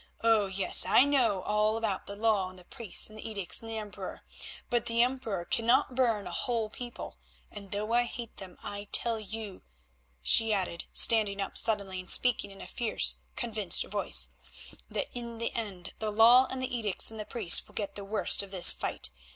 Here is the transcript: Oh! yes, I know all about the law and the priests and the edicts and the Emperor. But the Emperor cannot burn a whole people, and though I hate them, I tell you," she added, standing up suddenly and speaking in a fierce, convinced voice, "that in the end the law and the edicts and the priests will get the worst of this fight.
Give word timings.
Oh! 0.23 0.47
yes, 0.47 0.83
I 0.83 1.05
know 1.05 1.43
all 1.43 1.77
about 1.77 2.07
the 2.07 2.15
law 2.15 2.49
and 2.49 2.57
the 2.57 2.65
priests 2.65 3.07
and 3.07 3.19
the 3.19 3.29
edicts 3.29 3.61
and 3.61 3.69
the 3.69 3.77
Emperor. 3.77 4.23
But 4.67 4.87
the 4.87 5.03
Emperor 5.03 5.45
cannot 5.45 5.93
burn 5.93 6.25
a 6.25 6.31
whole 6.31 6.71
people, 6.71 7.19
and 7.51 7.69
though 7.71 7.93
I 7.93 8.05
hate 8.05 8.37
them, 8.37 8.57
I 8.63 8.87
tell 8.91 9.19
you," 9.19 9.61
she 10.23 10.51
added, 10.53 10.85
standing 10.91 11.39
up 11.39 11.55
suddenly 11.55 11.99
and 11.99 12.09
speaking 12.09 12.49
in 12.49 12.61
a 12.61 12.67
fierce, 12.67 13.17
convinced 13.35 13.83
voice, 13.85 14.29
"that 14.89 15.05
in 15.13 15.37
the 15.37 15.53
end 15.53 15.91
the 15.99 16.09
law 16.09 16.47
and 16.49 16.63
the 16.63 16.75
edicts 16.75 17.11
and 17.11 17.19
the 17.19 17.23
priests 17.25 17.67
will 17.67 17.75
get 17.75 17.93
the 17.93 18.03
worst 18.03 18.41
of 18.41 18.49
this 18.49 18.73
fight. 18.73 19.11